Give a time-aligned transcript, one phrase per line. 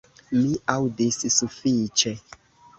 [0.37, 2.17] Mi aŭdis sufiĉe.